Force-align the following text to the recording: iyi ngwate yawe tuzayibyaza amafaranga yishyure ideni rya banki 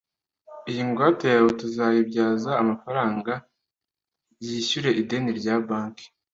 iyi 0.69 0.81
ngwate 0.89 1.25
yawe 1.33 1.49
tuzayibyaza 1.59 2.51
amafaranga 2.61 3.31
yishyure 4.45 4.89
ideni 5.01 5.31
rya 5.39 5.55
banki 5.67 6.05